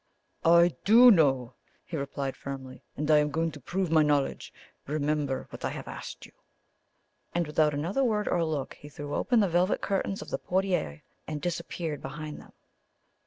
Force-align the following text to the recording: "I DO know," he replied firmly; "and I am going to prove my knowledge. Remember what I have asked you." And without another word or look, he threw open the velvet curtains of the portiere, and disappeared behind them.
"I 0.43 0.69
DO 0.83 1.11
know," 1.11 1.53
he 1.85 1.95
replied 1.95 2.35
firmly; 2.35 2.81
"and 2.97 3.11
I 3.11 3.19
am 3.19 3.29
going 3.29 3.51
to 3.51 3.59
prove 3.59 3.91
my 3.91 4.01
knowledge. 4.01 4.51
Remember 4.87 5.45
what 5.51 5.63
I 5.63 5.69
have 5.69 5.87
asked 5.87 6.25
you." 6.25 6.31
And 7.35 7.45
without 7.45 7.75
another 7.75 8.03
word 8.03 8.27
or 8.27 8.43
look, 8.43 8.73
he 8.73 8.89
threw 8.89 9.13
open 9.13 9.41
the 9.41 9.47
velvet 9.47 9.79
curtains 9.81 10.23
of 10.23 10.31
the 10.31 10.39
portiere, 10.39 11.03
and 11.27 11.39
disappeared 11.39 12.01
behind 12.01 12.41
them. 12.41 12.53